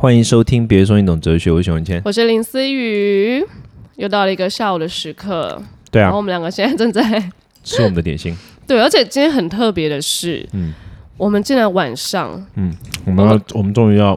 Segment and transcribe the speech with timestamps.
[0.00, 2.00] 欢迎收听，别说你懂哲学，我是熊文谦。
[2.04, 3.44] 我是林思雨，
[3.96, 7.02] 又到了一个下午的时刻，对啊然后，我们两个现在正在
[7.64, 8.32] 吃我们的点心。
[8.64, 10.72] 对，而且今天很特别的是，嗯
[11.16, 12.72] 我们竟然晚上嗯
[13.06, 14.16] 我们要，我们终于要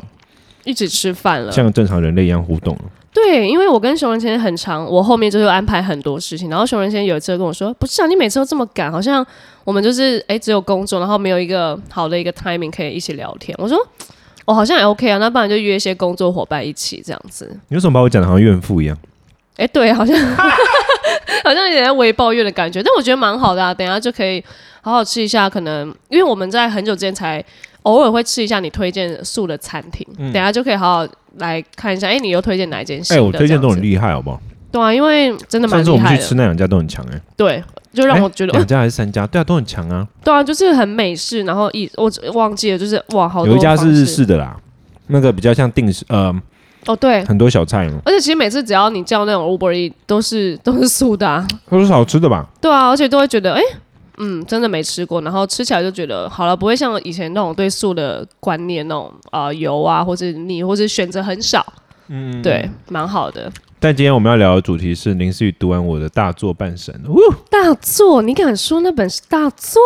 [0.65, 1.51] 一起吃饭了。
[1.51, 2.83] 像正常人类一样互动了。
[3.11, 9.25] 对，因为我跟熊仁谦很长，我后面就是安排很多事情，然后熊仁谦有一次跟我说：“不是啊，你每次都这么赶，好像
[9.63, 13.75] 我们就是哎只有工作，然后没有一个好的一个 timing 可以一起聊天。”我说
[14.45, 18.97] ：“我、好像也 OK 啊，那不然就约一些工作伙伴一起这样子。”你为什么把我讲的好像怨妇一样？
[19.57, 20.17] 哎，对，好像
[21.43, 23.73] 好像有点在微抱怨的感觉，但我觉得蛮好的啊。
[23.73, 24.43] 等一下就可以
[24.81, 27.43] 好好吃一下，可能因为我们在很久之前才
[27.83, 32.07] 偶尔会吃一下你推荐素的餐厅，等一下就可以好好来看一下。
[32.07, 33.25] 哎，你又推荐哪一间新哎、的？
[33.25, 34.39] 我推荐都很，厉害，好不好？
[34.71, 36.23] 对啊，因为真的蛮上次我们去厉害的。
[36.23, 39.27] 吃那两家都很强哎、对，就让我觉得，哎两家还是三家？
[39.27, 40.07] 对啊，都很强啊。
[40.23, 44.55] 对啊，就是很美式，然后一我忘记了，就是哇，好多有一家是日方式式的啦，
[45.07, 46.33] 那个比较像定时，呃，
[46.85, 47.23] 哦，对。
[47.25, 52.47] 很多小菜嘛，而且其实每次只要你叫那种 Uber E 都是都是素的、啊，都是好吃的吧？
[52.61, 53.61] 对啊，而且都会觉得，哎、
[54.19, 61.65] 嗯，真的没吃过，然后吃起来就觉得好了，不会像以前那种对素的观念那种啊、呃油啊，或是你，或是选择很少，
[62.07, 63.51] 嗯，对，蛮好的。
[63.83, 67.17] 但今天我们要聊的主题是林思雨读完我的大作半神，呜
[67.49, 69.81] 大作，你敢说那本是大作？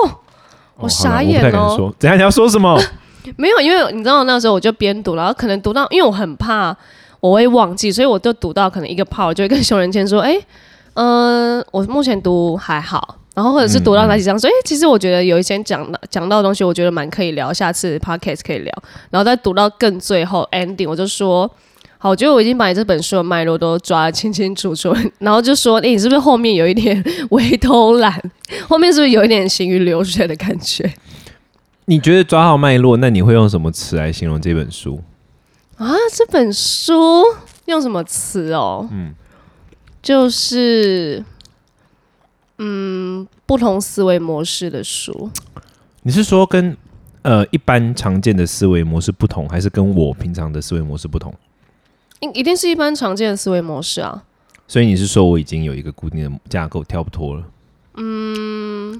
[0.76, 1.96] 我哦傻好了眼哦我不太敢说。
[1.98, 2.78] 等下你要说什么？
[3.38, 6.76] 没有，因为你知道那时候我就边读，然后可能读到，因为我很怕
[7.22, 10.38] 我会忘记，所以我就读到可能一个 part，我就会跟熊仁谦说，哎、
[10.96, 13.16] 嗯、 我目前读还好。
[13.34, 18.74] 然后或者是读到哪几章，说，哎、其实我觉得有一些讲到讲到的东西，我觉得蛮可以聊，下次 podcast 可以聊。
[19.10, 21.50] 然后再读到更最后 ending，我就说，
[21.98, 24.96] 好，我觉得我已经把你这本书的脉络都抓得清清楚楚。
[25.20, 28.14] 然后就说，哎、你是不是后面有一点微偷懒？
[28.68, 30.94] 后面是不是有一点行云流水的感觉？
[31.86, 35.02] 你觉得抓好脉络，那你会用什么词来形容这本书？
[35.78, 37.24] 啊，这本书
[37.66, 38.88] 用什么词哦？
[38.92, 39.14] 嗯，
[40.02, 41.24] 就是
[42.58, 45.30] 嗯，不同思维模式的书。
[46.04, 46.76] 你是说跟
[47.24, 51.34] 呃一般常见的思维模式不同，还是跟我平常的思维模式不同？
[52.20, 54.24] 一一定是一般常见的思维模式啊。
[54.68, 57.44] 所以你是说我已经有一个固定的架构，跳不脱了？
[57.98, 59.00] 嗯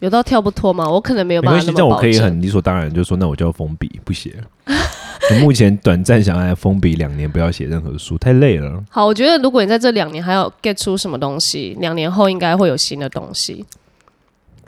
[0.00, 0.88] 有到跳不脱吗？
[0.88, 4.74] 我可能没有办法那么这样我可以很理所当然就说，那我就要封笔，不写了。
[5.30, 8.82] 我目前短暂想要来封笔两年，不要写任何书，太累了。
[8.90, 9.06] 好。
[9.06, 13.64] 我觉得如果你在这两年还要 get 出什么东西，两年后应该会有新的东西。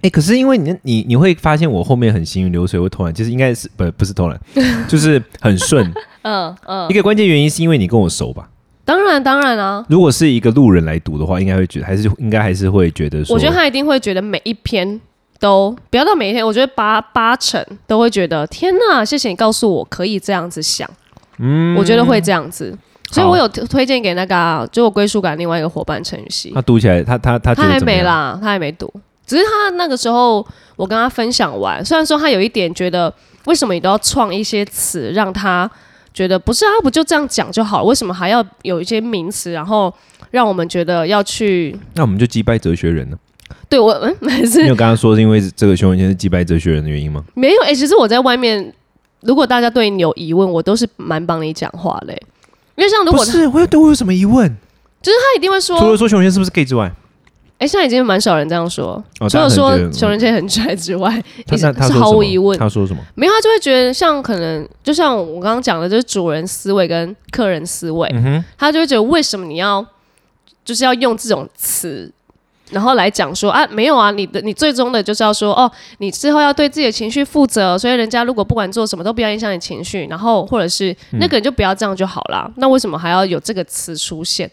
[0.05, 4.39] 哎、可是因为你你你会发现我后面很行云流水，会偷懒，其实应该是不不是偷懒，
[4.87, 5.91] 就是很顺。
[6.23, 8.49] 嗯嗯，一个关键原因是因为你跟我熟吧？
[8.85, 9.83] 当然当然啊。
[9.89, 15.01] 如果是一个路人来读的话，应该会觉得还是应该还是会觉得说，我觉得他一定会觉得每一篇
[15.41, 20.87] 都不要到每一天，我觉得八八成都会觉得天哪，谢谢你告诉我可以这样子想，
[21.39, 22.77] 嗯，我觉得会这样子，
[23.11, 27.81] 所以我有推推荐给那个、啊、就我归属感另外一个伙伴陈雨希，他读起来，他他他他还？
[27.81, 28.93] 没啦，他还没读，
[29.27, 30.47] 只是他那个时候
[30.77, 33.13] 我跟他分享完，虽然说他有一点觉得
[33.47, 35.71] 为什么你都要创一些词让他。
[36.13, 37.85] 觉得不是啊，不就这样讲就好了？
[37.85, 39.93] 为什么还要有一些名词，然后
[40.31, 43.19] 让我们觉得要去那我们就击败哲学人呢？
[43.69, 47.25] 对我嗯，还是你有刚刚说是因为这个熊文谦是击败哲学人的原因吗？
[47.35, 48.73] 没有，哎、其实我在外面，
[49.23, 52.17] 如果大家对你有疑问，我都是蛮帮你讲话嘞、
[52.77, 54.49] 因为像如果不是，我有对我有什么疑问？
[55.03, 56.95] 就是他一定会说，除了说熊文谦是不是 gay 之外，
[57.59, 61.23] 哎、现在已经蛮少人这样说，哦，除了说熊仁谦很拽之外，
[61.57, 63.03] 是毫无疑问他说什么？
[63.15, 69.85] 没有他就会觉得像可能就像我刚刚讲的，就是主人思维跟客人思维，嗯，他就会觉得为什么你要
[70.65, 72.13] 就是要用这种词。
[72.71, 82.51] 然后来讲说啊，没有啊，你的你最终的就是要说哦，你之后要对自己的情绪负责，所以人家如果不管做什么都不要影响你情绪，然后或者是嗯那个人就不要这样就好啦。
[82.57, 84.51] 那为什么还要有这个词出现？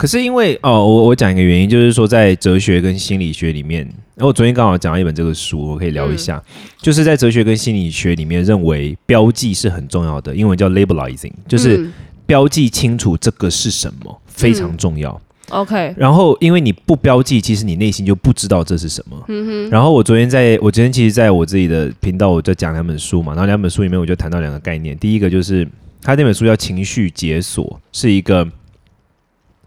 [0.00, 3.84] 可是因为哦，我我讲一个原因，就是说在哲学跟心理学里面，
[4.14, 6.42] 然后我昨天刚好讲了一本这个书，我可以聊一下，
[6.80, 11.92] 就是在哲学跟心理学里面认为标记是很重要的，英文叫 labelizing，就是嗯。
[12.26, 15.20] 标记清楚这个是什么非常重要。
[15.48, 19.20] OK，然后因为你不标记，其实你内心就不知道这是什么。
[19.26, 25.66] 嗯然后我昨天在我昨天其实在我自己的频道，我在讲两本书嘛，然后两本书里面我就谈到两个概念，第一个就是
[26.00, 28.46] 他那本书叫《情绪解锁》，是一个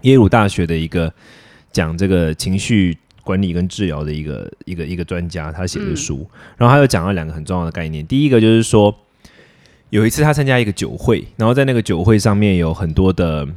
[0.04, 1.12] 耶鲁大学的一个
[1.74, 6.26] 讲这个情绪管理跟治疗的一个一个一个专家他写的书，
[6.58, 8.94] 然后他又讲了两个很重要的概念，第一个就是说
[9.90, 13.48] 有一次他参加一个酒会，然后在那个酒会上面有很多的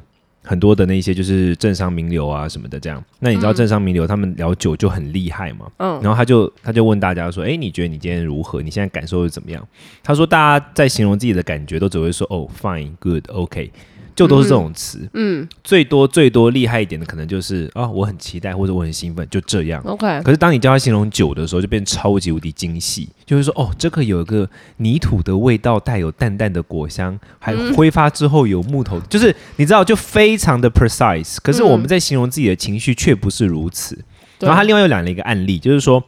[0.43, 3.03] 很多的那些就是政商名流啊什么的这样。
[3.19, 5.67] 那你知道政商名流他们聊酒就很厉害嘛？
[5.79, 8.63] 嗯然后他就他就问大家说：“哎，你觉得你今天如何？
[8.63, 9.67] 你现在感受是怎么样？”
[10.05, 13.73] 他说：“大家在形容自己的感觉都只会说哦，fine, good, OK，
[14.17, 15.09] 就都是这种词。
[15.13, 19.81] 嗯最多最多厉害一点的可能就是啊、我很期待或者我很兴奋，就这样。
[19.85, 24.49] ，OK，可是当你教他形容酒的时候，就变超级无敌精细，就是说哦，这个有一个
[24.79, 31.37] 泥土的味道，带有淡淡的果香，还挥发之后有木头， 就是你知道，就非常的 precise。
[31.43, 33.95] 可是我们在形容自己的情绪却不是如此。
[34.39, 36.03] 对然后他另外又讲了一个案例，就是说，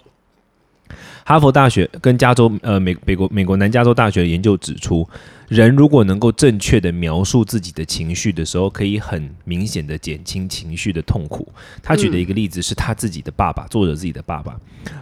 [1.25, 5.07] 哈佛大学跟加州呃美美国美国南加州大学的研究指出，
[5.49, 11.51] 人如果能够正确的描述自己的情绪的时候，可以很明显的减轻情绪的痛苦。
[11.83, 14.55] 他举的一个例子是他自己的爸爸，作者自己的爸爸，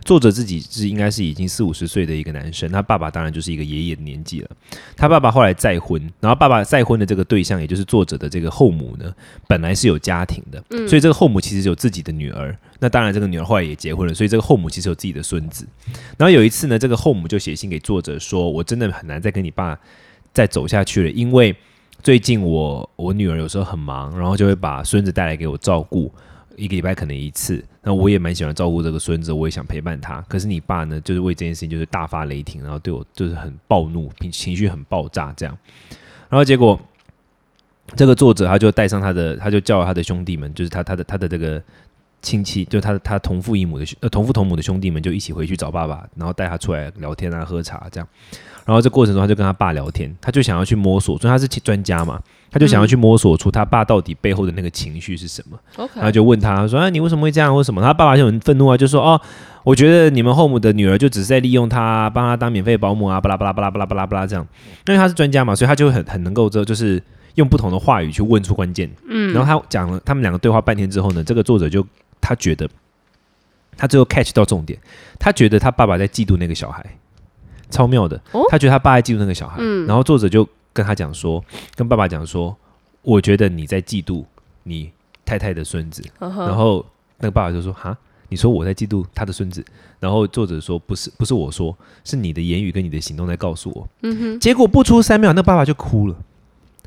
[0.05, 4.51] 作者自己是应该是已经四五十岁的一个男生，他爸爸当然就是一个爷爷的年纪了。
[4.97, 9.13] 他爸爸后来再婚，然后爸爸再婚的这个对象，也就是作者的这个后母呢，
[9.49, 12.57] 本来是有家庭的，所以这个后母其实有自己的女儿。
[12.79, 15.67] 那当然，这个女儿后来也结婚了，所以这个后母其实有自己的孙子。
[16.17, 19.79] 然后有一次呢，这个后母就写信给作者说：“我真的很难再跟你爸
[20.37, 21.57] 再走下去了，因为
[22.03, 26.13] 最近我我女儿有时候很忙，然后就会把孙子带来给我照顾，
[26.57, 27.65] 一个礼拜可能一次。
[27.83, 30.21] 那我也蛮喜欢照顾这个孙子，我也想陪伴他。
[30.29, 35.57] 可是你爸呢，就是为这件事情就是大发雷霆，然后对我就是很暴怒，情绪很爆炸这样。
[36.29, 36.79] 然后结果
[37.95, 41.63] 这个作者他就带上他的，他就叫他的兄弟们，就是他他的他的这个。
[42.23, 48.09] 亲戚就他他同父异母的兄呃同父同母的兄弟们就一起回去找爸爸，然后带他出来聊天啊喝茶这样，
[48.65, 52.21] 然后这过程中他就跟他爸聊天，他就想要去摸索，所以他是专家嘛，
[52.51, 55.59] 他就想要去摸索出他爸到底背后的那个情绪是什么
[55.95, 57.55] 然后就问他说：“啊，你为什么会这样？
[57.55, 59.21] 为什么？”他爸爸就很愤怒啊，就说：“哦，
[59.63, 64.47] 我觉得你们后母的女儿就只是在利用他，帮他当免费保姆啊，巴拉巴拉巴拉巴拉巴拉巴拉这样。
[64.89, 67.01] 因为他是专家嘛，所以他就很很能够这就是
[67.35, 68.91] 用不同的话语去问出关键。
[69.09, 71.87] 嗯，然后他讲了他们两个对话半天之后呢，这个作者就
[72.21, 72.69] 他觉得
[73.77, 74.79] 他最后 catch 到重点，
[75.19, 76.85] 他觉得他爸爸在嫉妒那个小孩，
[77.71, 78.21] 超妙的。
[78.33, 82.57] 哦他觉得他爸在嫉妒那个小孩，嗯然后作者就跟他讲说，跟爸爸讲说，
[83.03, 84.25] 我觉得你在嫉妒
[84.63, 84.91] 你
[85.25, 86.03] 太太的孙子。
[86.19, 86.85] 然后
[87.19, 87.97] 那个爸爸就说：“哈，
[88.29, 89.65] 你说我在嫉妒他的孙子？”
[89.99, 96.17] 然后作者说：“不是，不是我说，是你的言语跟你的行动在告诉我。”嗯哼，结果不出三秒，那爸爸就哭了，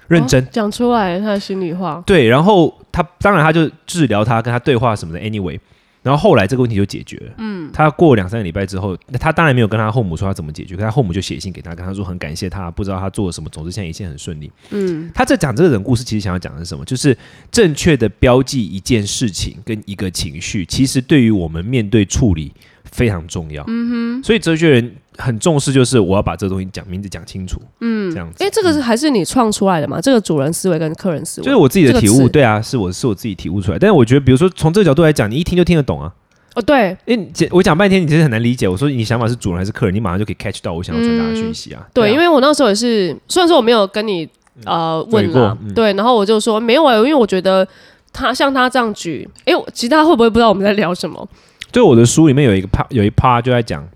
[0.08, 0.44] 认真。
[0.44, 5.20] 哦讲出来他的心里话，对，然后他当然他就治疗他，跟他对话什么的。
[5.20, 5.60] Anyway，
[6.02, 7.34] 然后后来这个问题就解决了。
[7.38, 14.52] 嗯，他过两三个礼拜之后，那他当然没有跟他后母说他怎么解决，可他后母就写信给他，跟他说很感谢他，不知道他做了什么，总之现在一切很顺利。
[14.72, 16.86] 嗯他在讲这个人故事，其实想要讲的是什么？
[16.86, 17.18] 就是
[17.52, 22.52] 正确的标记一件事情跟一个情绪，其实对于我们面对处理
[22.86, 23.64] 非常重要。
[23.68, 23.90] 嗯
[24.20, 27.62] 哼，所以哲学人很重视，就是我要把这个东西讲名字讲清楚。
[27.82, 28.44] 嗯，这样子。
[28.44, 30.00] 哎，这个是还是你创出来的嘛？
[30.02, 33.78] 这个主人思维跟客人思维，就是我自己的体悟，对啊，是我是我自己体悟出来。
[33.78, 36.12] 但是我觉得，比如说从这个角度来讲，你一听就听得懂啊。
[36.56, 38.68] 哦，对因为讲我讲半天，你其实很难理解。
[38.68, 41.86] 我说你想法是主人还是客人，你马上就可以 catch 到我想要传达的讯息啊。
[41.94, 44.28] 对，啊因为我那时候也是，虽然说我没有跟你
[44.66, 47.68] 呃问对过对，然后我就说没有啊，因为我觉得
[48.12, 51.28] 他像他这样举，哎，其他会不会不知道我们在聊什么？
[51.72, 53.88] 就我的书里面有一个 part 有一 part 就在讲，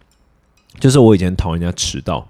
[0.80, 2.28] 就是我以前讨厌人家迟到。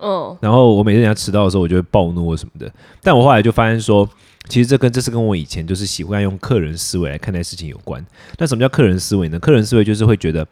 [0.00, 2.72] 嗯然后我每次人家迟到的时候，我就会暴怒或什么的。
[3.02, 4.08] 但我后来就发现说，
[4.48, 8.04] 其实这跟这是跟我以前就是喜欢用客人思维来看待事情有关。
[8.36, 9.38] 那什么叫客人思维呢？
[9.40, 10.46] 客人思维就是会觉得，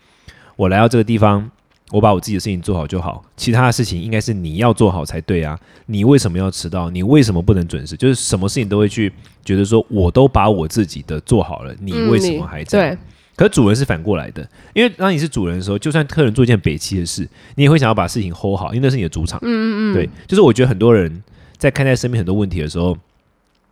[0.56, 1.48] 我来到这个地方，
[1.92, 5.56] 我把我自己的事情做好就好，其他的事情应该是你要做好才对啊。
[5.86, 6.90] 你为什么要迟到？
[6.90, 7.96] 你为什么不能准时？
[7.96, 9.12] 就是什么事情都会去
[9.44, 12.98] 觉得说，我都把我自己的做好了，你嗯为什么还这样？
[13.36, 19.38] 对，可是主人是反过来的，因为当你是主人的时候，就算客人做一件北七的事，你也会想要把事情 hold 好，因为那是你的主场。
[19.42, 21.22] 嗯嗯嗯，对，就是我觉得很多人
[21.56, 22.96] 在看待身边很多问题的时候，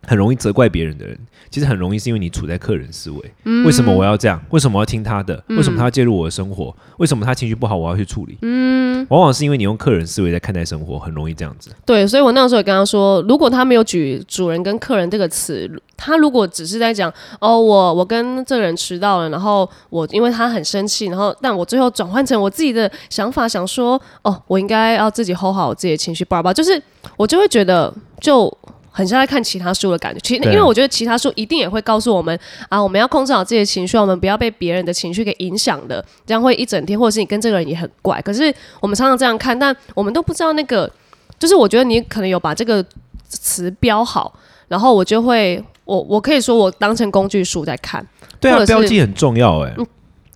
[0.07, 1.17] 很容易责怪别人的人，
[1.49, 3.33] 其实很容易是因为你处在客人思维。
[3.63, 4.39] 为什么我要这样？
[4.49, 5.43] 为什么我要听他的？
[5.49, 6.75] 为什么他要介入我的生活？
[6.97, 8.37] 为什么他情绪不好我要去处理？
[8.41, 11.71] 嗯，往往是因为你用客人思维在看待生活，很容易这样子。
[11.85, 26.81] 对，所以我那个时候也跟他说，如果他没有举主人跟客人这个词，他如果只是在讲哦，我我跟这个人迟到了，然后我因为他很生气，然后但我最后转换成我自己的想法，想说哦，我应该要自己 hold 好我自己的情绪，叭叭，就是
[27.17, 28.55] 我就会觉得就。
[28.95, 30.53] 很像在看其他书的感觉，其实对。
[30.53, 38.21] 因为我觉得其他书一定也会告诉我们啊，我们要控制好自己的情绪，我们不要被别人的情绪给影响的，这样会一整天，或者是你跟这个人也很怪。
[38.21, 40.89] 可是我们常常这样看，但我们都不知道那个
[41.37, 42.83] 就是我觉得你可能有把这个
[43.27, 44.33] 词标好，
[44.69, 48.05] 然后我就会，我我可以说我当成工具书在看，
[48.39, 49.75] 对啊，标记很重要哎、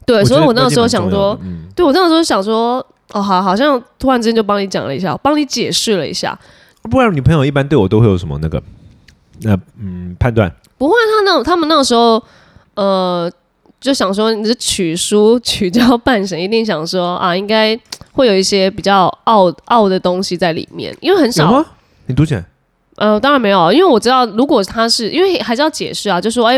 [0.06, 1.40] 对，所以我那个时候想说，
[1.76, 6.38] 对我那个时候想说，哦，好，好像突然之间就帮你讲了一下，帮你解释了一下，
[6.90, 8.62] 不然女朋友一般对我都会有什么那个
[9.42, 10.52] 那嗯判断？
[10.78, 12.22] 不会，他那他们那个时候，
[12.76, 13.32] 呃，
[13.80, 17.80] 就想说你是取书取教半神，一定想说啊，应该
[18.14, 21.52] 会有一些比较傲傲的东西在里面，因为很少。
[21.52, 21.66] 吗？
[22.08, 22.44] 你读起来，
[22.96, 26.56] 呃，当然没有，因为我知道，如果他是因为还是要解释啊，就说，哎，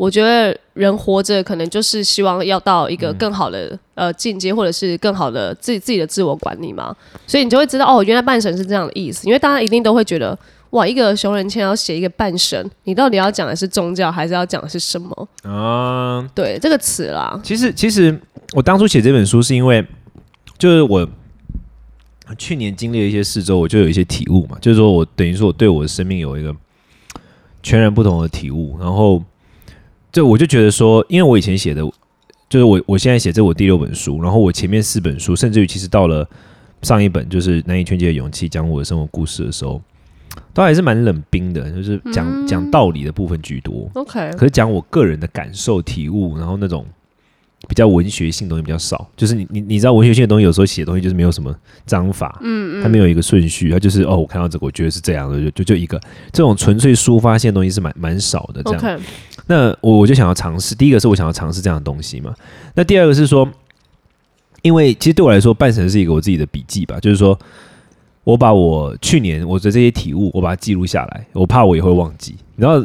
[0.00, 10.36] 我觉得人活着可能就是希望要到一个更好的、呃境界，或者是更好的自己自己的自我管理嘛，所以你就会知道，哦，原来半神是这样的意思，因为大家一定都会觉得，
[10.70, 15.28] 哇，一个熊仁谦要写一个半神，你到底要讲的是宗教，还是要讲的是什么？
[15.42, 18.18] 啊、对这个词啦，其实其实
[18.54, 19.86] 我当初写这本书是因为，
[20.56, 21.06] 就是我
[22.38, 26.56] 去年经历了一些事之后，我就有一些体悟嘛，就是说我等于说我对我的生命有一个
[27.62, 29.22] 全然不同的体悟，然后
[30.12, 31.82] 就我就觉得说，因为我以前写的，
[32.48, 36.28] 就是我我现在写这我第六本书，然后我前面四本书，甚至于其实到了
[36.82, 39.80] 上一本就是《难以劝解的勇气》，讲我的生活故事的时候，
[40.52, 43.88] 都还是蛮冷冰的，就是讲讲道理的部分居多。
[43.94, 46.84] OK，可是讲我个人的感受、体悟，然后那种
[47.68, 49.08] 比较文学性的东西比较少。
[49.16, 51.54] 就是你你你知道文学性的东西，有时候写的东西就是没有什么
[51.86, 56.00] 章法，嗯嗯，它没有一个顺序，它就是哦，我看到这个，我觉得是这样的，就就就一个
[56.32, 58.62] 这种纯粹抒发性的东西是蛮蛮少的。
[58.62, 59.00] 这样
[59.50, 62.32] 那我我就想要尝试，第一个是我想要尝试这样的东西嘛。
[62.72, 63.48] 那第二个是说，
[64.62, 67.36] 因为其实对我来说，半神是一个我自己的笔记吧，就是说
[68.22, 72.36] 我把我去年我的这些体悟，我把它记录下来，我怕我也会忘记。
[72.54, 72.80] 然后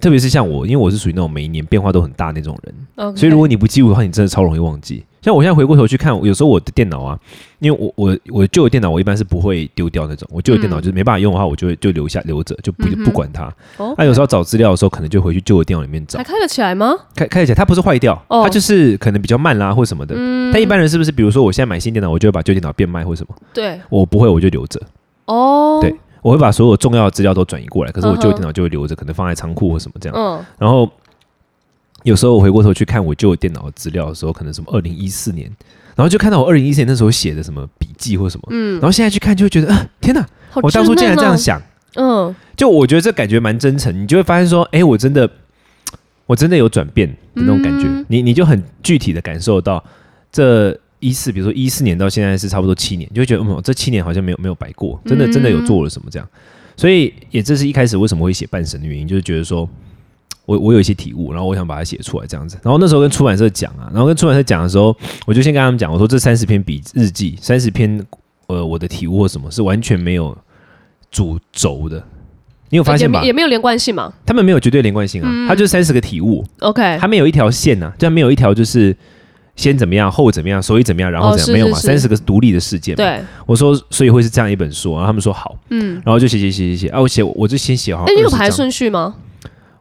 [0.00, 5.04] 特别是像我，因为我是属于那种每一年变化都很大那种人所以如果你不记录的话，你真的超容易忘记。
[5.22, 7.18] 像我现在回过头去看，有时候我的电脑啊，
[7.60, 13.44] 因为我我我旧的电脑我一般是不会丢掉那种，我旧的电脑就是没办法用的话，我就会就留下留着，就不嗯不管它。
[13.76, 16.24] 哦那、有时候找资料的时候，可能就回去旧的电脑里面找还。
[16.24, 16.92] 开得起来吗？
[17.14, 20.14] 开开得起来，它不是坏掉，哦它就是可能比较慢啦或什么的。
[20.52, 23.34] 但一般人是不是，比如说我现在买新电脑，我就会把旧电脑变卖或什么？
[23.54, 24.80] 对，我不会，我就留着。
[25.26, 30.18] 哦，对，我会把所有重要的资料都转移过来，可是我旧的电脑就会留着，可能放在仓库或什么这样。
[30.18, 30.90] 嗯，然后
[32.04, 35.50] 有时候我回过头去看我旧电脑的资料的时候，可能什么二零一四年，
[35.94, 38.74] 然后就看到我二零一四年那时候写的什么笔记或什么，嗯。
[38.74, 40.26] 然后现在去看就会觉得，啊，天哪，
[40.62, 41.62] 我当初竟然这样想，
[41.94, 42.34] 嗯。
[42.56, 45.28] 就我觉得这感觉蛮真诚，你就会发现说，哎，我真的，
[46.26, 48.04] 我真的有转变的那种感觉，嗯。
[48.08, 49.82] 你你就很具体的感受到
[50.30, 56.28] 这一四，比如说一四年到现在是差不多七年，就会觉得，嗯，这七年好像没有没有白过，真的嗯真的有做了什么这样，
[56.76, 59.68] 所以也这是一开始为什么会写半神的原因，就是觉得说。
[60.44, 62.58] 我我有一些体悟，然后我想把它写出来这样子。
[62.62, 64.96] 然后那时候跟出版社讲啊，然后跟出版社讲的时候，
[65.26, 68.04] 我就先跟他们讲，我说这三十篇笔日记，三十篇
[68.48, 70.36] 呃我的体悟或什么是完全没有
[71.10, 72.02] 主轴的。
[72.70, 73.42] 你有发现吧也没？
[73.42, 78.96] 有连贯性嘛他们没有绝对连贯性啊，它就是三十个体悟，？OK，它没有一条线呐、啊，这样没有一条就是
[79.56, 81.78] 先怎么样，后怎么样，所以怎么样，然后哦怎样，没有嘛？
[81.78, 88.04] 三十个独立的事件。，对，我说所以会是这样一本书，然后他们说好，嗯，然后就写写写写写啊，我写我就先写好。
[88.04, 89.14] 哎，你有排章顺序吗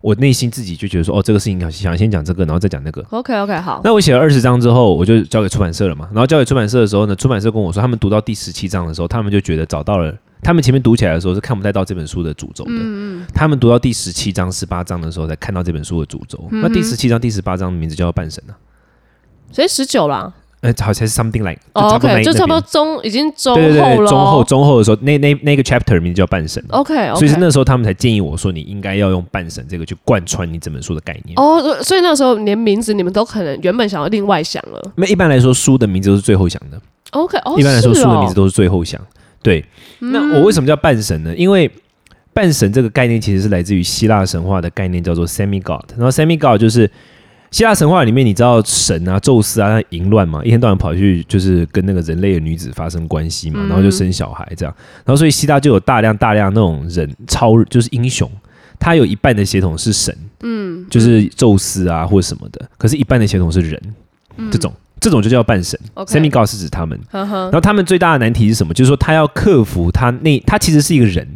[0.02, 3.06] 我内心自己就觉得说，哦，这个事情想想先讲这个，然后再讲那个。
[3.12, 6.10] ？OK OK，好，那我写了二十章之后，我就交给出版社了嘛。
[6.12, 10.14] 然后交给出版社的时候呢，出版社跟我说，他们读到第十七章的时候，他们就觉得找到了。
[10.44, 16.48] 他们前面读起来的时候是看不太到这本书的主轴的，嗯他们读到第十七章、十八章的时候才看到这本书的主轴。
[16.50, 18.58] 嗯那第十七章、第十八章的名字叫做半神啊，
[19.52, 20.34] 所以十九啦。
[20.62, 24.44] 呃，好像是 something like，就哦差不多那，OK，就差不多中已经中对对对后了，中后。
[24.44, 26.64] 中后的时候，那那那个 chapter 名字叫半神。
[26.70, 31.34] OK 所以是那时候他们才建议我说，你应该要用半神这个去贯穿你整本书的概念。
[31.38, 34.92] 哦，所以那时候连名字你们都可能原本想要另外想了。
[34.96, 36.80] 那一般来说，书的名字都是最后想的。
[37.12, 39.02] OK，哦，一般来说，哦书的名字都是最后想。
[39.42, 39.66] 对，
[40.00, 41.36] 那我为什么叫半神呢？
[41.36, 41.70] 因为
[42.34, 45.84] 半神这个概念其实是来自于希腊神话的概念，叫做 semi god。
[45.98, 46.90] 然后 semi god 就是
[47.52, 54.74] 希腊神话里面，你知道神啊、宙斯啊，他淫乱嘛，一天到晚跑去就是跟那个人类的女子发生关系嘛，然后就生小孩这样。
[55.06, 58.30] 然后所以希腊就有大量大量那种人超就是英雄。
[58.80, 63.80] 他有一半的血统是神，嗯，就是宙斯啊或者什么的，可是一半的血统是人，
[64.50, 65.80] 这种这种就叫半神。
[65.94, 68.74] OK semi god 是指他们，呵呵然后他们最大的难题是什么？
[68.74, 71.28] 就是说他要克服他那他其实是一个人，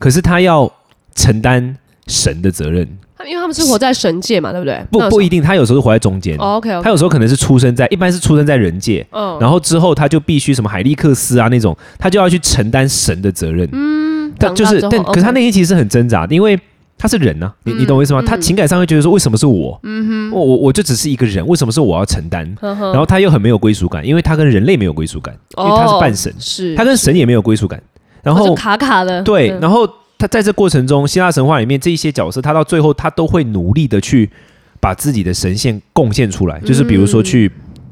[0.00, 0.72] 可是他要
[1.14, 1.76] 承担
[2.08, 2.88] 神的责任。
[3.16, 4.80] 他们因为他们是活在神界嘛，对不对？
[4.90, 13.68] 不不一定，他有时候是活在中间，哦 OK 他有时候可能是出生在一般是出生在人界，嗯，然后之后他就必须什么海利克斯啊那种，他就要去承担神的责任。
[13.72, 16.58] 嗯，但就是但可是他内心其实是很挣扎的，因为。
[16.98, 18.22] 他是人呐、你你懂我意思吗？
[18.24, 19.76] 他情感上会觉得说，为什么是我？
[19.82, 22.48] 嗯哼，我我我就只是一个人，为什么是我要承担？
[22.60, 27.82] 呵呵然后他又很没有归属感，因为他跟人类没有归属感，因为他是半神哦，是他跟神也没有归属感。
[28.22, 29.84] 然后哦卡卡的，对，嗯然后
[30.22, 34.30] 他在这过程中，希腊神话里面这一些角色，他到最后他都会努力的去
[34.78, 37.50] 把自己的神性贡献出来，就是比如说去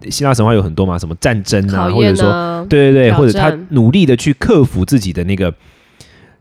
[0.09, 3.51] 希腊神话有很多嘛，什么战争啊，或者说啊，对对对，或者他。
[3.71, 5.53] 努力的去克服自己的那个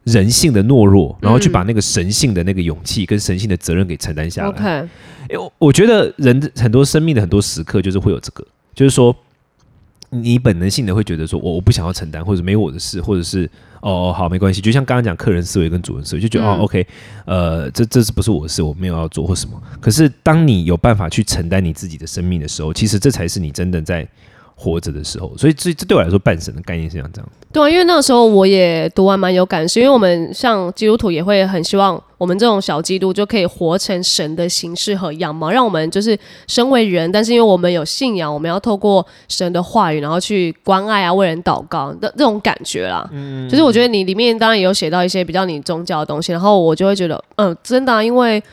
[0.03, 1.51] 人性的懦弱，然后去嗯。
[1.53, 4.47] 把那个神性的那个勇气跟神性的责任给承担下来。
[4.49, 4.87] OK，
[5.27, 9.15] 因为我我觉得人很多生命的很多时刻就是会有这个，就是说
[10.11, 13.49] 你本能性的会觉得说我我不想要承担，或者没我的事，或者是
[13.81, 16.87] 哦哦好没关系，就像刚刚讲客人思维跟主人思维，就觉得、嗯哦 OK，
[17.25, 19.61] 呃这这是不是我的事，我没有要做或什么。
[19.79, 24.07] 可是当你有办法去承担你自己的生命的时候，其实这才是你真的在
[24.59, 25.31] 活着的时候。
[25.37, 27.29] 所以这这对我来说，半神的概念是像这样。
[27.51, 36.15] 对啊，因为那个时候我也读完蛮有感，是因为我们像基督徒也会很希望我们这种小基督就可以活成神的形式和样貌，让我们就是
[36.47, 43.09] 身为人，但是因为我们有信仰，我们要透过神的话语，然后去关爱啊，为人祷告的这种感觉啦。
[43.11, 48.43] 嗯，就是我觉得你里面当然也有写到一些比较你宗教的东西，然后我就会觉得，嗯，真的、啊，因为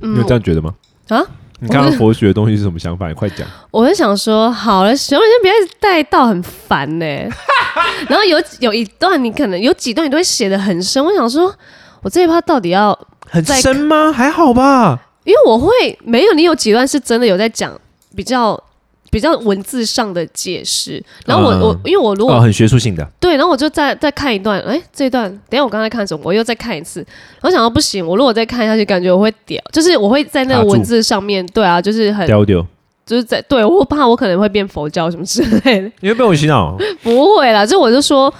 [0.00, 0.74] 你有这样觉得吗？
[1.08, 1.22] 啊，
[1.62, 3.06] 你看到佛学的东西是什么想法？
[3.06, 3.46] 你快讲。
[3.70, 7.06] 我就想说，好了，行了先不要一直带到很烦呢、
[8.10, 11.54] 然后有有一段你可能有几段你都会写的很深，我想说，
[12.02, 12.98] 我这一趴到底要，
[13.30, 14.12] 很深吗？
[14.12, 15.00] 还好吧。
[15.22, 15.70] 因为我会
[16.02, 17.72] 没有你有几段是真的有在讲
[18.16, 18.60] 比较
[19.12, 23.06] 比较文字上的解释，然后我、嗯我因为我如果、哦，很学术性的。
[23.20, 27.06] 对，然后我就再再看一段，哎，这一段等下我刚才看什么，我又再看一次，
[27.42, 32.66] 我想到不行，我如果再看下去，感觉我会屌，就是我会在那个文字上面，对啊，就是很丢丢，
[33.04, 35.92] 就是在对我怕我可能会变佛教什么之类的。
[36.00, 36.78] 你会被我洗脑。
[37.04, 38.32] 不会啦，就我就说，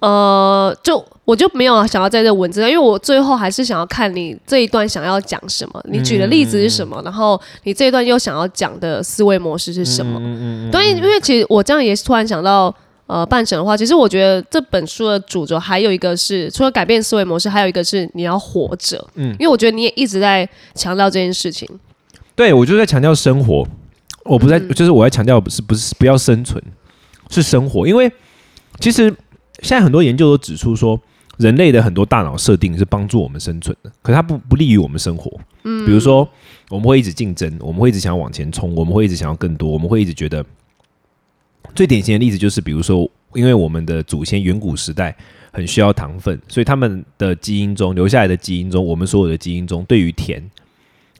[0.00, 10.18] 呃，就我就没有想要在这文字上，因为我最后还是想要看你这一段想要讲什么，你举的例子是什么，然后你这一段又想要讲的思维模式是什么。
[10.22, 12.74] 嗯对，因为其实我这样也是突然想到。
[13.08, 18.98] 呃，半神的话，其实我觉得这本书的主轴还有一个是，除了改变思维模式，还有一个是你要活着。
[19.14, 21.68] 嗯，因为我觉得你也一直在强调这件事情。
[22.34, 23.64] 对我就在强调生活，
[24.24, 26.60] 我不在，就是我在强调不是不是不要生存，
[27.30, 27.86] 是生活。
[27.86, 28.10] 因为
[28.80, 29.04] 其实
[29.62, 31.00] 现在很多研究都指出说，
[31.38, 35.30] 人类的很多大脑设定是帮助我们生存的，可是它不不利于我们生活。
[35.64, 36.28] 嗯，比如说
[36.70, 40.44] 我们会一直竞争，我们会一直想要往前冲，我们会一直想要更多，我们会一直觉得。
[41.74, 45.14] 最典型的例子就是，比如说，因为我们的祖先远古时代
[45.52, 50.42] 很需要糖分，所以他们的基因中留下来的基因中，我们所有的基因中对于甜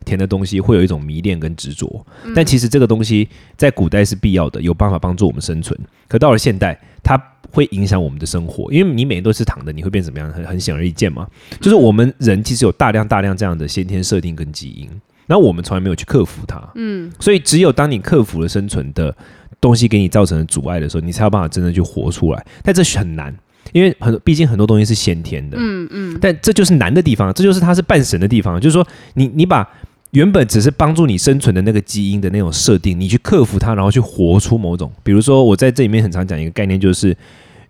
[0.07, 2.07] 甜的东西会有一种迷恋跟执着。
[2.35, 3.29] 但其实这个东西
[3.59, 5.79] 在古代是必要的，有办法帮助我们生存。
[6.09, 10.33] 可到了现代，它会影响我们的生活，因为你每天都吃糖的，你会变怎么样？
[10.33, 11.27] 很很显而易见嘛。
[11.61, 14.89] 就是我们人其实有大量大量这样的先天设定跟基因，
[15.27, 16.63] 然后我们从来没有去克服它。
[16.77, 19.15] 嗯，所以只有当你克服了生存的
[19.61, 22.47] 东西给你造成的阻碍的时候，你才有办法真的去活出来。
[22.63, 23.37] 但这很难。
[23.73, 29.69] 因为很，毕竟很多东西是先天的，嗯嗯，但这就是难的地方，这就是它是半神的地方，就是说你你把
[30.13, 37.15] 原本只是帮助你生存的那个基因的那种设定，你去克服它，然后去活出某种，比如说我在这里面很常讲一个概念，就是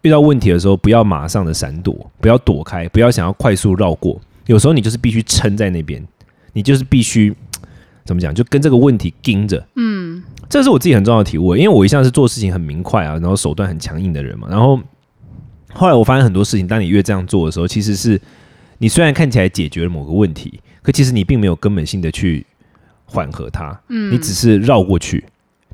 [0.03, 6.07] 遇到问题的时候，不要马上的闪躲，不要躲开，不要想要快速绕过，有时候你就是必须撑在那边，
[6.53, 7.35] 你就是必须
[8.05, 14.79] 怎么讲，就跟这个问题盯着，嗯，这是我自己很重要的体悟，因为我一向是做事情很明快啊，然后手段很强硬的人嘛，然后
[15.72, 18.20] 后来我发现很多事情，当你越这样做的时候，其实是
[18.78, 22.44] 你虽然看起来解决了某个问题，可其实你并没有根本性的去
[23.04, 25.24] 缓和它，嗯，你只是绕过去，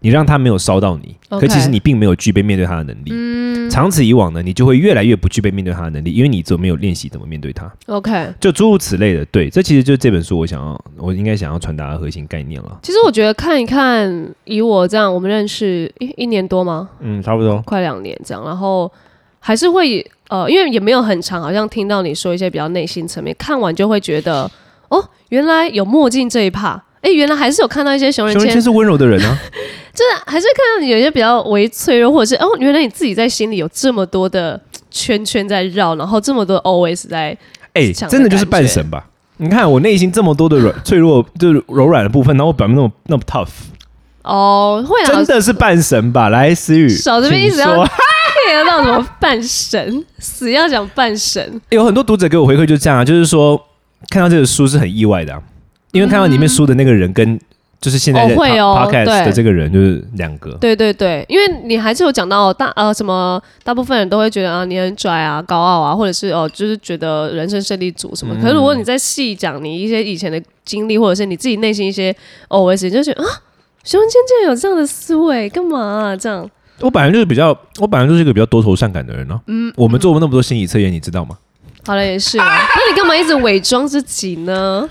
[0.01, 3.11] 你让它没有烧到你，可其实你并没有具备面对它的能力。
[3.13, 9.25] 嗯，长此以往呢，你就会越来越不具备面对它的能力，因为你就没有练习怎么面对它，OK，就诸如此类的。
[9.27, 12.79] 对，这其实就是这本书我想要，我应该想要传达的核心概念了。
[12.83, 16.91] 其实我觉得看一看，以我这样，我们认识一一年多吗？
[17.01, 17.63] 嗯，差不多。
[17.63, 18.91] 快两年这样，然后
[19.39, 24.51] 还是会呃，因为也没有很长，好像听到你说一些比较内心层面，看完就会觉得
[24.89, 29.39] 哦，原来有墨镜这一趴，哎，原来还是有看到一些熊仁谦熊仁谦，是温柔的人啊，
[29.93, 34.59] 就是还是看到你有一些比较微脆弱，或者是哦，原来你自己在心里有这么多的
[34.91, 37.37] 圈圈在绕，然后这么多 always 在
[37.75, 39.05] 哎、真的就是半神吧？
[39.37, 43.49] 你看我内心这么多的软脆弱，就是柔软的部分，然后我表面那么那么 tough，
[44.23, 46.31] 哦，会啊真，的是半神吧？
[46.31, 47.85] 来，思雨，少这边一直要请说
[48.49, 53.61] get 到什么半神， 死要讲半神，有很多读者给我回馈就是这样啊，就是说
[54.11, 55.43] 看到这个书是很意外的、啊，
[55.93, 57.39] 因为看到里面书的那个人跟
[57.81, 68.37] 就是现在在哦会哦 podcast 对的这个人就是两个，对对对，因为你还是有讲到大呃什么，大部分人都会觉得啊你很拽啊、高傲啊，或者是哦就是觉得人生胜利组什么。
[68.41, 72.15] 可是如果你再细讲你一些以前的经历，或者是你自己内心一些
[72.51, 73.29] OS，你就觉得啊，
[73.83, 76.49] 熊仁谦竟然有这样的思维，干嘛、啊、这样？
[76.83, 81.39] 我本来就是比较，我本来就是一个比较多愁善感的人呢、嗯，我们做过那么多心理测验，你知道吗？
[81.87, 84.89] 好了，也是啊，那你干嘛一直伪装自己呢？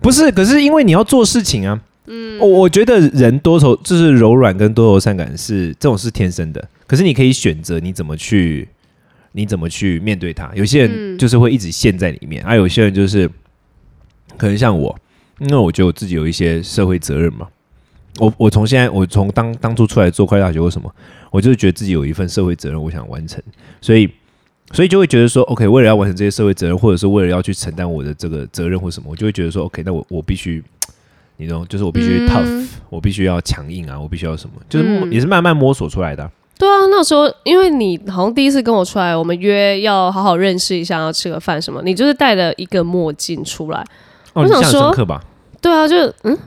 [0.00, 1.80] 不是，可是因为你要做事情啊。
[2.06, 8.68] 嗯，我我觉得人多愁就是柔软跟多愁善感是这种是天生的，可是你可以选择你怎么去
[9.32, 10.50] 你怎么去面对它。
[10.54, 13.26] 有些人就是会一直陷在里面，而、有些人就是
[14.36, 14.94] 可能像我，
[15.38, 17.48] 因为我觉得我自己有一些社会责任嘛。
[18.18, 20.94] 我我从现在我从当当初出来做快大学或什么，
[21.34, 23.42] 我就是觉得自己有一份社会责任，我想完成，
[23.80, 24.08] 所以
[24.70, 30.62] 所以就会觉得说，OK，为了要完成这些社会责任，或者是为了要去承担我的这个责任或什么，我就会觉得说，OK，那我我必须，
[31.38, 43.84] 你懂，就是我必须 tough，、我必须要强硬啊，我必须要什么，就是嗯也是慢慢摸索出来的啊、对啊，那时候因为你好像第一次跟我出来，我们约要好好认识一下，要吃个饭什么，你就是戴了一个墨镜出来。
[44.34, 45.20] 我想说吧？
[45.60, 46.38] 对啊，就嗯，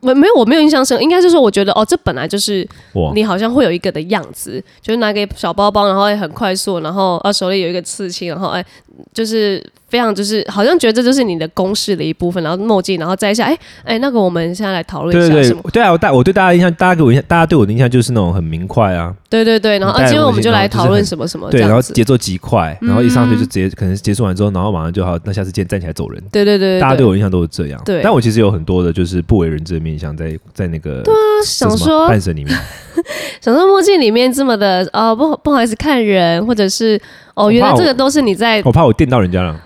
[0.00, 2.66] 没没有我没有印象深，应该是说我觉得哦，这本来就是，
[3.14, 8.64] 你好像会有一个的样子，就是拿个小包包，然后也很快速，然后啊手里有一个刺青，然后哎
[9.12, 15.62] 就是非常就是好像觉得这就是你的公式的一部分，然后墨镜，然后摘下，哎哎那个我们现在来讨论一对对下什么？
[15.64, 26.22] 对，对啊，我大我对大家的印象，大家给我印象，大家对我的印象就是那种很明快啊，对对对，然后啊，今天我们就来讨论什么什么对，然后节奏极快，然后一上去就嗯直接可能结束完之后，然后马上就好，那下次见，站起来走人。
[26.30, 28.02] 对对对大家对对，我印象都是这样，对。
[28.02, 32.54] 但我其实有很多的就是不为人知的面相在在那个对想说半神里面，
[33.40, 37.00] 想说墨镜里面这么的哦不不好意思看人，或者是
[37.34, 39.58] 哦原来这个都是你在我怕我电到人家了。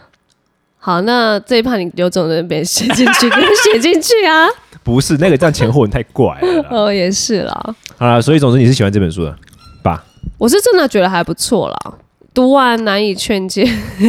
[0.85, 4.49] 好，那这一趴你刘总那边写进去， 给我写进去啊。
[4.83, 6.67] 不是那个这样前后文太怪了。
[6.77, 9.33] 哦，也是啦，好了，所以总之你是喜欢这本书的
[9.81, 10.03] 吧？
[10.39, 11.95] 我是真的觉得还不错啦。
[12.35, 13.65] 读完难以劝解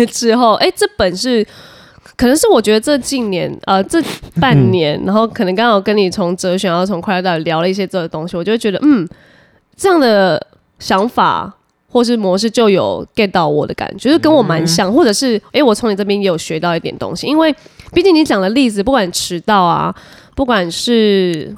[0.10, 1.46] 之后，哎、这本是
[2.18, 4.02] 可能是我觉得这近年呃这
[4.42, 9.08] 半年，然后可能刚好跟你从哲学，然后从快乐大学聊了一些这个东西，我就会觉得嗯，
[9.78, 10.44] 这样的
[10.80, 11.54] 想法。
[11.94, 17.56] 或是模式就有 get 到我的感觉，就是跟我蛮像，或者是哎、诶我从你这边也有学到一点东西，因为
[17.94, 19.94] 毕竟你讲的例子，不管迟到啊，
[20.36, 21.56] 不管是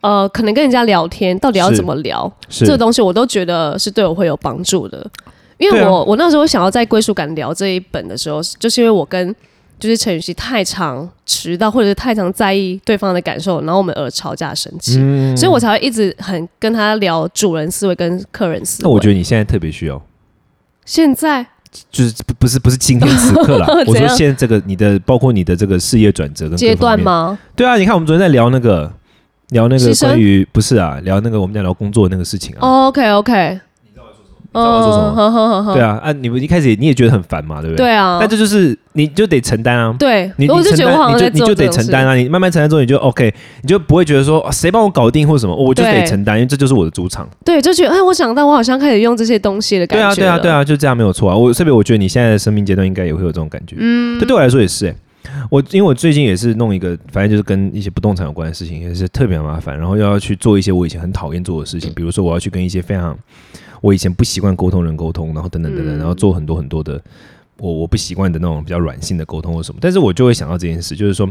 [0.00, 5.08] 呃，可能跟人家聊天，到底要怎么聊，是这个东西我都觉得是对我会有帮助的。
[5.58, 9.34] 因为我、我那时候想要在归属感聊这一本的时候，就是因为我跟
[9.78, 18.88] 就是陈雨希太常迟到，或者是太常在意对方的感受，然后我们而吵架生气，嗯所以我才会一直很跟他聊主人思维跟客人思维。
[18.88, 20.02] 那我觉得你现在特别需要，
[20.84, 21.46] 现在
[21.90, 26.74] 就是不不是不是今天此刻啦， 我说现在这个你的包括你的这个事业转折跟阶？
[26.74, 27.38] 段吗？
[27.54, 28.90] 对啊，你看我们昨天在聊那个
[29.50, 32.58] 聊那个关于不是啊，聊那个我们在聊工作那个事情啊。
[32.60, 33.60] 哦，OK OK，你
[34.52, 37.86] 知道我说什么呵呵呵呵对啊，啊，你们一开始也你也觉得很烦嘛，对不对？
[37.86, 39.94] 对啊，但这就是你就得承担啊。
[39.98, 42.14] 对，你就觉得我好担，像你就你就得承担啊！
[42.14, 43.32] 你慢慢承担之后，你就 OK，
[43.62, 47.28] 你就不会觉得说啊谁帮我搞定或什么，我就得承担，因为这就是我的主场。
[47.44, 51.36] 对，就觉得哎，我想到我好像开始用这些东西的感觉对啊，对啊，对，啊，就这样没有错啊。
[51.36, 53.76] 我特别我觉得你现在的生命阶段应该也会有这种感觉。
[53.78, 54.94] 嗯，这对我来说也是哎、
[55.50, 63.18] 我因为我最近也是弄一个，反正就是跟一些不动产有关的事情，也是特别麻烦，然后又要去做一些我以前很讨厌做的事情，比如说我要去跟一些非常
[63.80, 67.00] 我以前不习惯沟通人沟通，然后等等等等，嗯然后做很多很多的
[67.58, 71.28] 我我不习惯的那种比较软性的沟通或什么，但是我就会想到这件事，就是说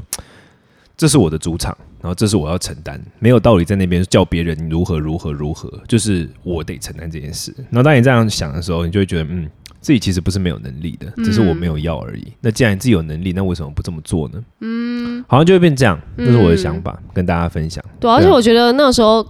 [0.98, 7.54] 这是我的主场，然后这是我要承担，没有道理在那边叫别人如何如何如何，就是我得承担这件事。
[7.70, 9.48] 然后当你这样想的时候，你就会觉得，嗯，
[9.80, 12.34] 自己其实不是没有能力的，只是我没有要而已。
[12.42, 14.44] 那既然你自己有能力，那为什么不这么做呢？
[14.62, 17.84] 嗯，好像就会变这样，这是我的想法，跟大家分享。
[18.00, 19.26] 对啊，而且我觉得那时候。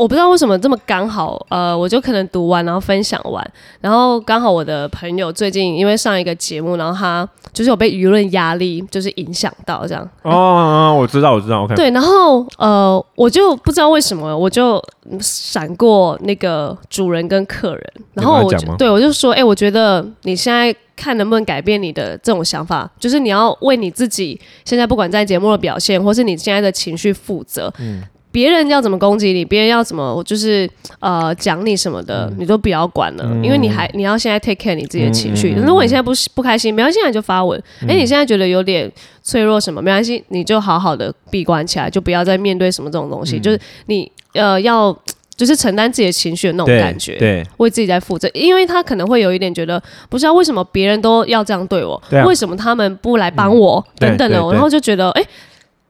[0.00, 3.46] 我不知道为什么这么刚好，呃，我就可能读完，然后分享完，
[3.82, 11.74] 然后刚好我的朋友最近因为上一个节目，然后他就是有被舆论压力就是影响到这样，哦哦，我知道，我知道，OK。
[11.74, 27.70] 对，然后呃，我就不知道为什么，我就嗯闪过那个主人跟客人，然后我就对我就说，哎、我觉得你现在看能不能改变你的这种想法，就是你要为你自己现在不管在节目的表现，或是你现在的情绪负责。
[27.78, 30.68] 嗯别人要怎么攻击你，别人要怎么就是
[31.00, 35.52] 呃讲你什么的，嗯你都不要管了，因为你还你要现在 take care 你自己的情绪。
[35.54, 37.60] 如果你现在不不开心，没关系，你就发文。
[37.88, 38.90] 哎、你现在觉得有点
[39.22, 43.38] 脆弱什么，没关系，你就好好的闭关起来，就不要再面对什么这种东西。
[43.38, 44.96] 嗯就是你呃要
[45.34, 48.30] 就是承担自己的情绪的那种感觉，对为自己在负责。
[48.32, 55.24] 因为他可能会有一点觉得，不知道为什么别人都要这样对我，为什么他们不来帮我、对等等的，然后就觉得，哎、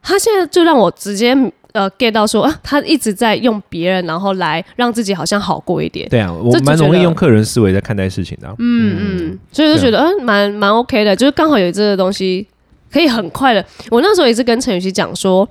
[0.00, 1.37] 他现在就让我直接。
[1.72, 6.09] 呃，get 到说啊，他一直在用别人，然后来让自己好像好过一点。
[6.09, 8.54] 对啊，我蛮容易用客人思维在看待事情的啊。
[8.59, 12.46] 嗯嗯，所以就觉得嗯蛮蛮 OK 的，就是刚好有这个东西
[12.92, 13.64] 可以很快的。
[13.90, 15.48] 我那时候也是跟陈雨希讲说，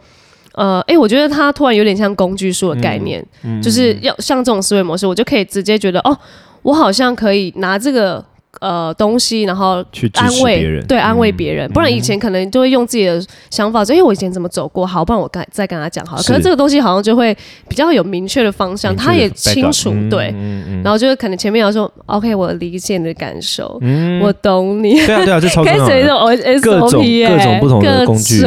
[0.54, 3.26] 呃，哎、我觉得他突然有点像工具书的概念，
[3.62, 6.18] 就是要像这种思维模式，我就可以直接觉得哦，
[6.64, 8.24] 我好像可以拿这个
[8.62, 11.72] 呃东西，然后去安慰别人，对，安慰嗯别人。
[11.72, 16.24] 不然以前可能就会用自己的想法说，哎、我以前怎么走过，好，不然我跟再跟他讲好了。
[16.24, 17.36] 可是是这个东西好像就会
[17.68, 20.30] 比较有明确的方向，他也清楚，嗯对。
[20.36, 24.94] 嗯嗯然后就是可能前面要说，OK，我理解你的感受，嗯我懂你。
[25.06, 25.90] 对啊对啊，这超重要的。
[25.90, 28.44] 开始种 S 各种各种不同的工具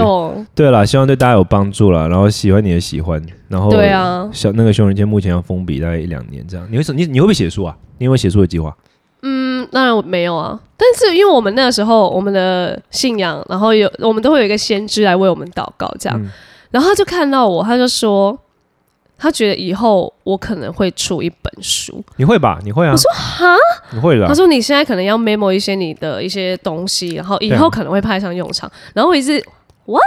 [0.55, 2.09] 对啦，希望对大家有帮助啦。
[2.09, 6.67] 然后喜欢你的喜欢，然后对啊小那个熊仁谦目前要封笔大概一两年这样。
[6.71, 7.77] 你会你你会不会写书啊？
[7.99, 8.75] 你有没有写书的计划？
[9.62, 16.31] 嗯，当然我没有啊，但是因为我们那个时候我们的信仰，然后有我们都会有一个先知来为我们祷告，这样，嗯
[16.70, 18.38] 然后他就看到我，他就说，
[19.18, 22.03] 他觉得以后我可能会出一本书。
[22.16, 22.59] 你会吧？
[22.64, 22.92] 你会啊？
[22.92, 23.55] 我说哈，
[23.92, 24.33] 你会的他。
[24.33, 28.72] 说你现在可能要 memo 一些你的一些东西，然后以后可能会派上用场。
[28.94, 29.35] 然后我一直
[29.85, 30.01] what？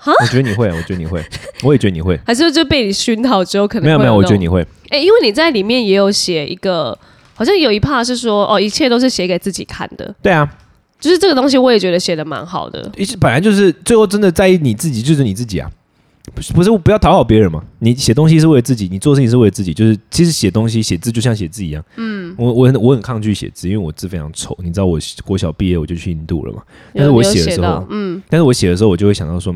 [0.00, 1.22] 哈我觉得你会，我觉得你会，
[1.62, 2.18] 我也觉得你会。
[2.24, 4.66] 还是就被你熏陶之后，可能没有没有，我觉得你会。
[4.88, 6.98] 哎、因为你在里面也有写一个，
[7.38, 10.52] 好像有一 part 是说，哦，一切都是写给自己看的，对啊，
[10.98, 12.90] 就是这个东西，我也觉得写的蛮好的。
[12.96, 15.70] 一本来就是最后真的在意你自己，就是你自己啊。
[16.34, 17.62] 不是不是，不要讨好别人嘛。
[17.78, 19.72] 你写东西是为了自己，你做事情是为了自己。
[19.72, 21.82] 就是其实写东西、写字就像写字一样。
[21.96, 24.54] 嗯，我我很我很抗拒写字，因为我字非常丑。
[24.62, 26.62] 你知道我国小毕业我就去印度了嘛。
[26.92, 29.54] 但是我写的时候，嗯，但是我写的时候，我就会想到说，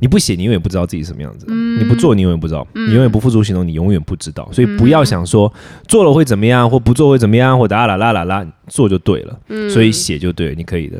[0.00, 1.46] 你不写，你永远不知道自己什么样子；
[1.78, 4.48] 你不做，你永远不知道；你永远不付诸行动，你永远不知道。
[4.52, 5.52] 所以不要想说
[5.86, 9.38] 做了会怎么样，或不做会怎么样，或啦啦啦啦啦，做就对了。
[9.70, 10.98] 所以写就对了，你可以的。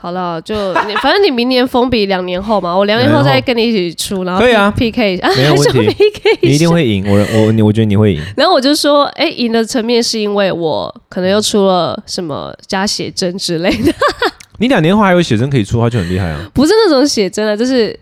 [0.00, 4.70] 好了，就你反正你明年封笔两年后嘛，我两年后再跟你一起出，然后可以啊。
[4.70, 5.88] P K 啊，没有 问题。
[5.88, 8.22] PK 你一定会赢，我我你我觉得你会赢。
[8.36, 13.92] 然后我就说，哎、赢的层面是因为我可能又出了什么加写真之类的，
[14.60, 16.48] 你两年后还有写真可以出，他就很厉害啊！
[16.54, 17.98] 不是那种写真啊，就是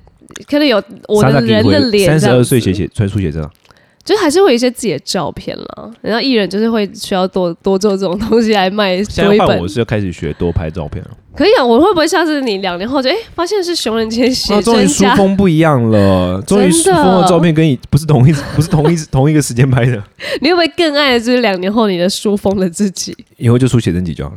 [0.49, 3.51] 可能有我的人的脸，三十二岁写，写出书写真啊，
[4.05, 5.91] 就还是会有一些自己的照片了。
[6.01, 11.11] 然后艺人就是会需要多多做这种东西来卖现多一本在换我，是要开始学多拍照片了。
[11.35, 11.65] 可以啊。
[11.65, 15.05] 我会不会下次你两年后就哎、发现是熊仁谦写啊，终于书？
[15.17, 20.03] 风不一样了， 终于书风的照片跟你不是同一不是同一同一个时间拍的，
[20.41, 23.17] 你会不会更爱的就是两年后你的书风的自己？
[23.37, 24.37] 以后就出写真集就好了。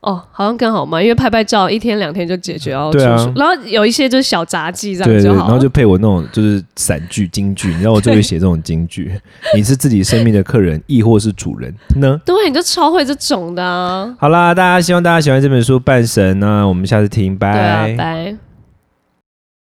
[0.00, 5.42] 哦，好像更好嘛，因为拍拍照一天两天就解决哦对然后有一些就是小杂技这样就好了。
[5.46, 9.12] 然后就配我那种就是散剧、京剧，你知道我就会写这种京剧。
[9.56, 12.20] 你是自己生命的客人，亦或是主人呢？
[12.24, 14.14] 对，你就超会这种的啊。
[14.18, 17.94] 好啦，大家希望大家喜欢这本书《半神》那我们下次听，拜，。
[17.96, 18.36] 拜。